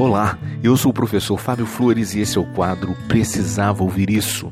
[0.00, 4.50] Olá, eu sou o professor Fábio Flores e esse é o quadro Precisava Ouvir Isso.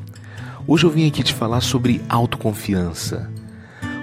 [0.67, 3.31] Hoje eu vim aqui te falar sobre autoconfiança.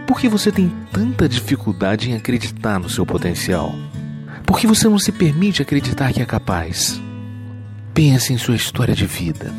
[0.08, 3.76] Por que você tem tanta dificuldade em acreditar no seu potencial?
[4.44, 7.00] Por que você não se permite acreditar que é capaz?
[7.94, 9.54] Pense em sua história de vida.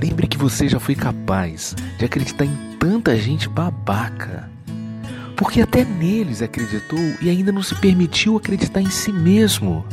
[0.00, 4.48] Lembre que você já foi capaz de acreditar em tanta gente babaca.
[5.34, 9.84] Porque até neles acreditou e ainda não se permitiu acreditar em si mesmo.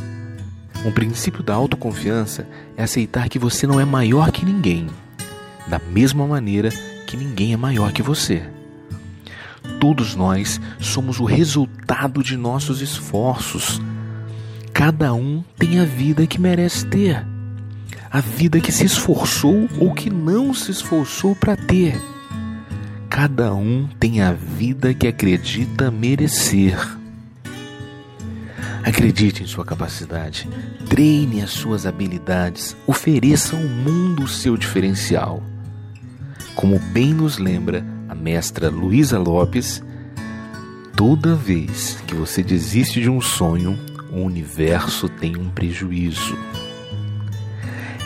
[0.84, 4.86] Um princípio da autoconfiança é aceitar que você não é maior que ninguém,
[5.68, 6.70] da mesma maneira
[7.06, 8.42] que ninguém é maior que você.
[9.78, 13.80] Todos nós somos o resultado de nossos esforços.
[14.72, 17.26] Cada um tem a vida que merece ter,
[18.10, 22.00] a vida que se esforçou ou que não se esforçou para ter.
[23.10, 26.99] Cada um tem a vida que acredita merecer.
[28.82, 30.48] Acredite em sua capacidade,
[30.88, 35.42] treine as suas habilidades, ofereça ao mundo o seu diferencial.
[36.54, 39.82] Como bem nos lembra a mestra Luísa Lopes,
[40.96, 43.78] toda vez que você desiste de um sonho,
[44.10, 46.36] o universo tem um prejuízo.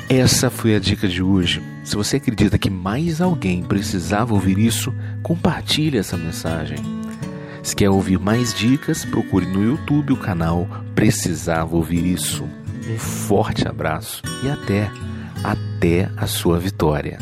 [0.09, 1.63] Essa foi a dica de hoje.
[1.83, 6.94] Se você acredita que mais alguém precisava ouvir isso, compartilhe essa mensagem.
[7.65, 12.45] Se quer ouvir mais dicas, procure no YouTube o canal Precisava Ouvir Isso.
[12.87, 14.91] Um forte abraço e até,
[15.43, 17.19] até a sua vitória.